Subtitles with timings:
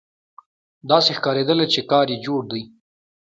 [0.89, 2.63] داسې ښکارېدله چې کار یې جوړ دی.